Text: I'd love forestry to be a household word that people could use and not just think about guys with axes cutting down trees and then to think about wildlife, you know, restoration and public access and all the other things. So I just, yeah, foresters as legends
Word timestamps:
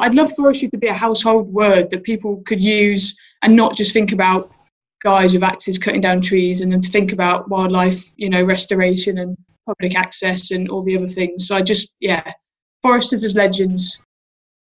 I'd 0.00 0.14
love 0.14 0.32
forestry 0.34 0.68
to 0.70 0.78
be 0.78 0.88
a 0.88 0.94
household 0.94 1.52
word 1.52 1.90
that 1.90 2.02
people 2.02 2.42
could 2.46 2.62
use 2.62 3.16
and 3.42 3.54
not 3.54 3.76
just 3.76 3.92
think 3.92 4.12
about 4.12 4.50
guys 5.02 5.32
with 5.32 5.42
axes 5.42 5.78
cutting 5.78 6.00
down 6.00 6.20
trees 6.20 6.60
and 6.60 6.72
then 6.72 6.80
to 6.80 6.90
think 6.90 7.12
about 7.12 7.48
wildlife, 7.48 8.12
you 8.16 8.28
know, 8.28 8.42
restoration 8.42 9.18
and 9.18 9.36
public 9.66 9.94
access 9.96 10.50
and 10.50 10.68
all 10.68 10.82
the 10.82 10.96
other 10.96 11.08
things. 11.08 11.46
So 11.46 11.54
I 11.54 11.62
just, 11.62 11.94
yeah, 12.00 12.32
foresters 12.82 13.24
as 13.24 13.34
legends 13.34 14.00